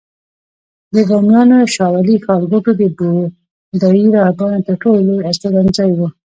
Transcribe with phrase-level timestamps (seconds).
[0.93, 3.03] د بامیانو شاولې ښارګوټی د
[3.69, 5.99] بودایي راهبانو تر ټولو لوی استوګنځای و